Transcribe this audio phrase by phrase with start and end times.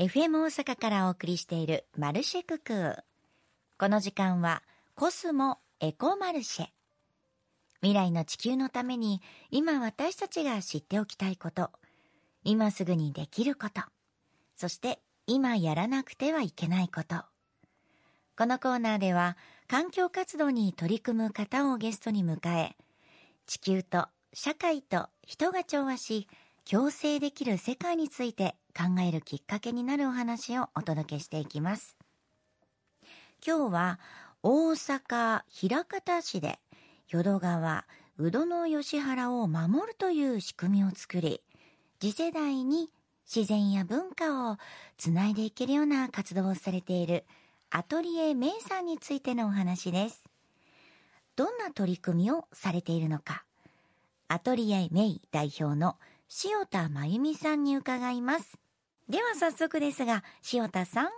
[0.00, 2.96] FM 大阪からお送りしているマルシェクク。
[3.78, 4.62] この時間は
[4.94, 6.66] コスモエコマルシェ。
[7.82, 11.70] 未来の地球のために今私たちが知っておきたいこと、
[12.44, 13.82] 今すぐにできること、
[14.56, 17.16] そして今やらなくてはいけないこと。
[18.38, 19.36] このコーナーでは
[19.68, 22.74] 環境活動に取り組む方をゲストに迎え、
[23.44, 26.26] 地球と社会と人が調和し、
[26.64, 31.96] 共生できる世界について考えるきっかけになるお話をお届けしていきます。
[33.46, 34.00] 今日は
[34.42, 36.58] 大阪枚方市で
[37.08, 37.86] 淀川
[38.18, 41.42] 宇戸の吉原を守るという仕組みを作り、
[42.00, 42.90] 次世代に
[43.34, 44.56] 自然や文化を
[44.98, 47.24] つないでいけるような活動をされている
[47.70, 50.24] アトリエメイさんについてのお話です。
[51.36, 53.44] どんな取り組みをされているのか、
[54.28, 55.96] アトリエメイ代表の
[56.44, 58.58] 塩田真由美さんに伺います。
[59.10, 61.08] では早速ですが、塩田さん、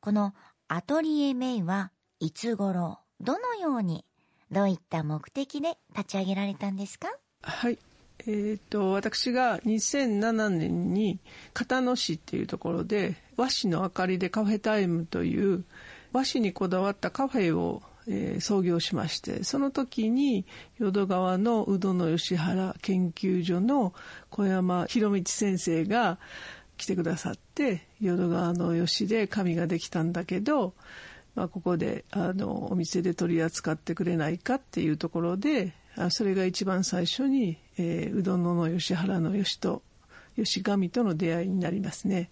[0.00, 0.34] この
[0.66, 4.04] アトリエメイはいつ頃、どのように、
[4.50, 7.06] どういった目的で立ち上げられたんですか？
[7.42, 7.78] はい。
[8.26, 11.20] えーと、私が2007年に
[11.54, 15.64] 片野市っていうところで和紙の明かりでカフェタイムという
[16.12, 20.46] 和紙にこだわったカフェをえー、創業しましてその時に
[20.78, 23.92] 淀川の宇戸の吉原研究所の
[24.30, 26.18] 小山博道先生が
[26.78, 30.72] 来てくださって淀川の吉で紙ができたんだけど、
[31.34, 35.74] まあ、ここであのお店で取り扱ってくれないかっていうところで
[36.10, 39.82] それが一番最初に、えー、うどんの吉原の吉と
[40.36, 42.30] 吉神との出会いになりますね。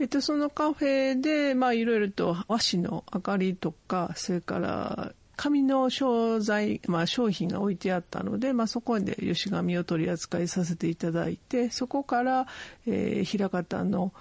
[0.00, 12.48] えっと、そのカフェで、まあ、いろいろと和紙の明かりとか、それから紙の商材、まあ、商品が置いてあったので、まあ、そこで吉紙を取り扱いさせていただいてそこから、
[12.88, 14.12] えー、枚方の、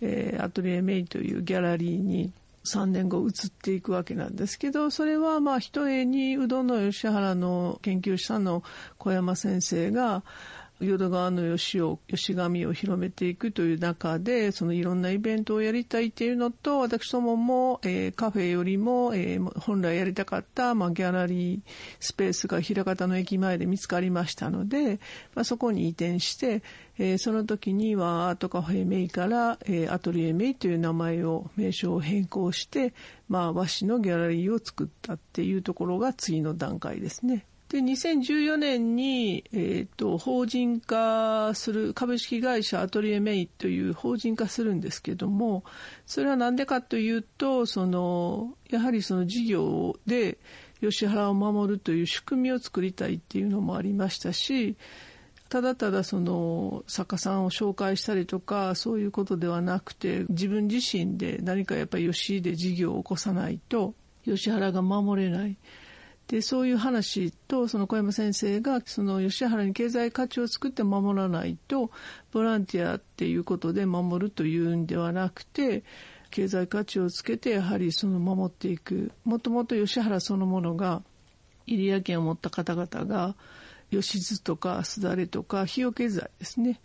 [0.00, 2.32] えー、アトリエメイというギャラリーに
[2.64, 8.62] 3年後移っていくわけなんですけどそれはまあひとえにうどんの吉原の研究者の
[8.96, 10.22] 小山先生が
[10.82, 21.60] 淀川の吉を吉神を広めていくという中でそのいろんなイベントをやりたいっていうのと私どもも、えー、カフェよりも、えー、本来やりたかった、まあ、ギャラリー
[22.00, 25.00] スペースが枚方の駅前で見つかりましたので、
[25.34, 26.62] まあ、そこに移転して、
[26.98, 32.94] えー、その時にはアートカフェメイから、えー、アトリエメイという名前を名称を変更して、
[33.28, 37.46] まあ、和紙のギャラリーを作ったっていうところが次の段階ですね。
[37.72, 45.64] で2014年に、えーと、法人化する株式会社アトリエメイという法人化するんですけども
[46.04, 50.36] それは何でかというとそのやはりその事業で
[50.82, 54.76] 吉原を守るという仕組みを作りたいっていうのもありましたし
[55.48, 63.94] ただただその作家さんを紹介したりとかそういうことではなくて自分自身で何かやっぱり吉井で事業を起こさないと
[64.26, 65.56] 吉原が守れない。
[66.28, 71.90] でそういう話とその小山先生がその吉原に経済価値を作って守らないと
[72.32, 75.84] ボランティアっていうことで守るというんではなくて
[76.30, 79.12] 経済価値をつけてやはりその守っていく。
[79.24, 81.02] もともと吉原そのものが
[81.66, 83.36] 入谷県を持った方々が
[83.90, 86.80] 吉津とかすだれとか日よけ材ですね。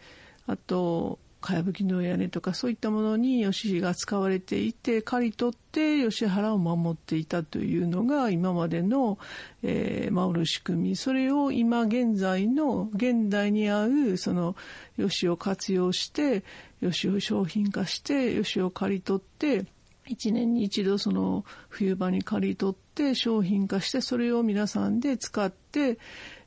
[0.46, 9.18] あとかやぶきの屋根とかそういったものに吉が使われていて刈り取って吉原を守っていたというのが今までの、
[9.64, 10.96] えー、守る仕組み。
[10.98, 14.58] それを今現在の現代に合うその
[14.98, 16.44] 吉を活用して
[16.82, 19.64] 吉を商品化して吉を刈り取って
[20.10, 25.98] 1年に一度その冬場に刈り取って商品化してそれを皆さんで使って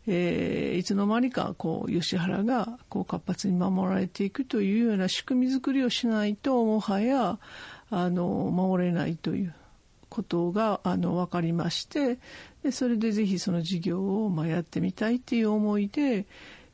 [0.07, 7.39] えー、いつの間にかこう吉原がこう活発に守られていくというような仕組み作りをしないともはや
[7.91, 9.55] あの守れないという
[10.09, 12.19] ことがあの分かりまして
[12.63, 16.27] でそれでぜひその事業をまあやってみたいっていう思いで、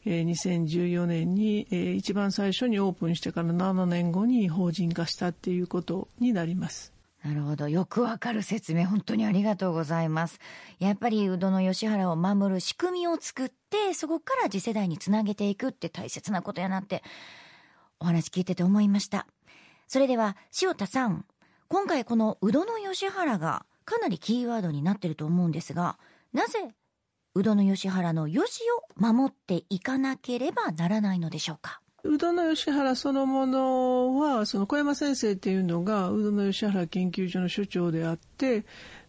[0.05, 6.96] えー、2014年に、えー、一番最初にオープンしてから7年後に法人化したっていうことになります。
[7.27, 7.69] なるほど。
[7.69, 10.39] よくわかる説明、本当にありがとうございます。
[10.79, 17.03] やっぱり、うどの吉原を守る仕組みを作って、そこから次世代につなげていくって大切なことやなって、
[17.99, 19.27] お話聞いてて思いました。
[19.89, 21.25] それでは、塩田さん、
[21.67, 25.99] 今回このうどの吉原がかなりキーワードになってると思うんですが、
[26.33, 26.77] なぜ、
[27.35, 31.81] うどの吉原の吉を守っていかなければならないのでしょうか？
[32.07, 38.65] 宇戸の吉原そのものはその小山先生っていうのが宇戸の吉原研究所の所長であって、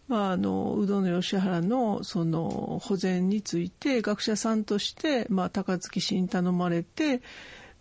[0.08, 7.22] まあ、あの宇戸の吉原のその保全について学者さんとして、まあ、高槻市に頼まれて、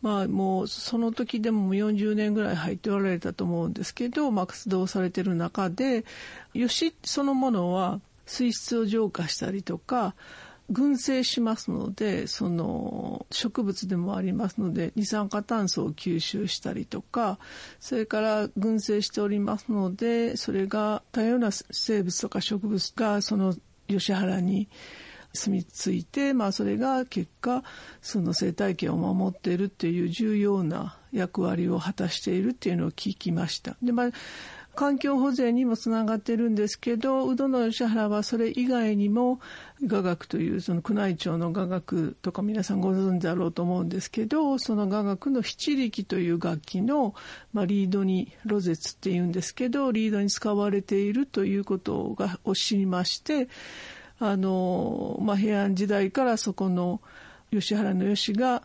[0.01, 6.05] まあもうその時でも40年ぐらい入っておられたと思うんですけど、まあ、活動されてる中で
[6.53, 10.13] 吉そのものは水質を浄化したりとか
[10.69, 17.39] 群生しますのでその植物でもありますので二酸化炭素を吸収したりとか
[17.79, 23.55] それから群生しておりますのでそれが多様な生物とか植物がその
[23.87, 24.67] 吉原に
[25.33, 27.63] 住み着いて、まあ、それが結果
[28.01, 33.77] その生態系を守っているっていう重要な役割を果たしているっていうのを聞きました。
[33.81, 34.09] でまあ
[34.77, 39.39] 環境保全にもつながってるんですけど宇土の吉原はそれ以外にも
[39.83, 47.15] 雅楽というその宮内庁の雅楽とか皆さんご存知だろうと思うんですけどその雅楽の七力という楽器の、
[47.53, 53.49] まあ、リードにロゼツっていうんですけどリードに使われているということがを知りまして
[54.19, 57.01] あの、まあ、平安時代からそこの
[57.51, 58.61] 吉原の吉が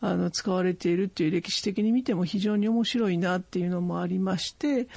[0.00, 4.88] あの使われているっていう歴史的に見ても非常に面白いなっていうのもありまして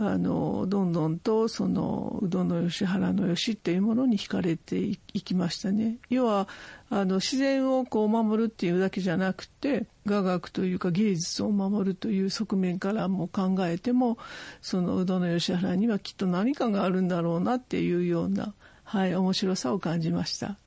[0.00, 5.96] あのどんどんとそのうどの吉原の吉っていうものに惹かれていきましたね。
[6.08, 6.46] 要は
[6.88, 14.18] あの自然をこう守るっていうだけじゃなくて雅楽というか芸術を守るという側面からも考えても
[14.62, 18.54] そのうどの吉原にはきっと何かがあるんだろうなっていうような、
[18.84, 20.58] はい、面白さを感じました。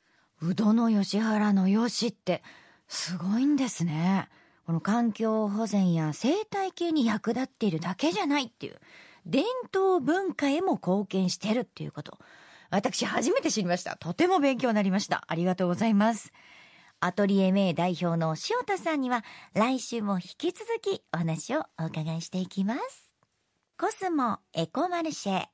[0.41, 2.43] うどの吉原の吉って
[2.89, 4.27] すごいんですね。
[4.65, 8.75] この環境保全や生態系に役立っているだけじゃないっていう。
[9.25, 12.17] 伝統文化へも貢献してるっていうこと。
[12.69, 13.97] 私初めて知りました。
[13.97, 15.23] とても勉強になりました。
[15.27, 16.31] ありがとうございます。
[16.99, 23.15] アトリエ名代表の塩田さんには来週も引き続きお話をお伺いしていきます。
[23.77, 25.45] コスモエコマルシェ。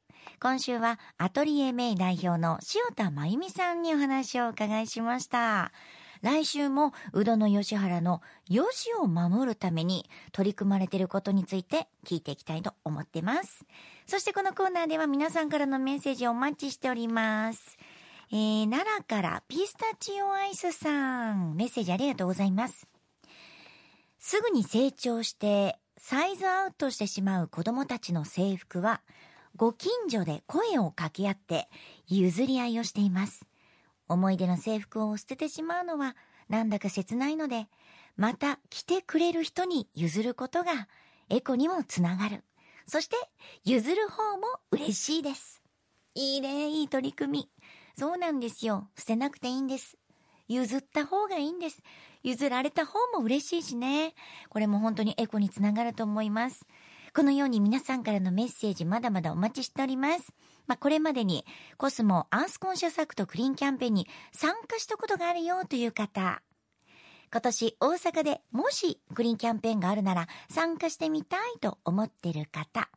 [0.41, 5.71] 今週はアトリエ名代表の塩田真由美さんにお話をお伺いしました。
[6.21, 13.65] 来週も宇戸の吉原の吉を守るために取り組まれていることについて聞いていきたいと思ってます。
[14.05, 17.77] そしてこのコーナーでは皆さんからのメッセージをお待ちしております。
[18.31, 22.87] えー、奈良からピスタチオアイスさん、メッセージありがとうございます。
[24.19, 29.01] すぐに成長してサイズアウトしてしまう子供たちの制服は、
[29.55, 31.69] ご近所で声を掛け合って
[32.07, 33.45] 譲り合いをしています。
[34.07, 36.15] 思い出の制服を捨ててしまうのは
[36.49, 37.67] なんだか切ないので、
[38.15, 40.87] また着てくれる人に譲ることが
[41.29, 42.43] エコにもつながる。
[42.87, 43.15] そして
[43.65, 45.61] 譲る方も嬉しいです。
[46.15, 47.49] いいね、いい取り組み。
[47.97, 48.89] そうなんですよ。
[48.97, 49.97] 捨てなくていいんです。
[50.47, 51.83] 譲った方がいいんです。
[52.23, 54.13] 譲られた方も嬉しいしね。
[54.49, 56.65] これも本当にエコにつながると思います。
[57.13, 60.33] このように皆さんからのメッセージまだまだお待ちしております。
[60.67, 61.45] まあ、これまでに
[61.77, 66.41] コスモアースコンシャスアクトクリーンキャンペーンに参加したことがあるよという方、
[67.31, 72.89] 今年大阪でもしクリーンキャンペーンがあるなら参加してみたいと思ってる方、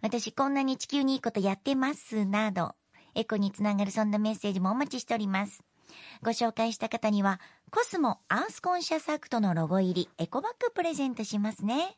[0.00, 2.74] 私こんなに地球にいいことやってますなど、
[3.14, 5.62] エコにつながるそんなメッセージもお待ちしております。
[6.22, 11.96] ご紹介した方には、コスモアースコンシャスアクトのロゴ入りエコバッグプレゼントしますね。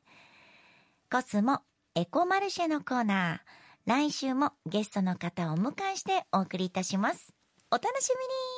[1.11, 1.61] コスモ
[1.95, 3.64] エコマルシェのコーナー。
[3.87, 7.35] 来週もゲストの方をお迎えしてお送りいたします。
[7.71, 8.54] お楽しみに